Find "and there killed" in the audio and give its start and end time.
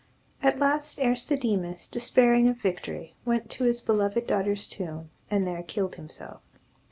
5.29-5.93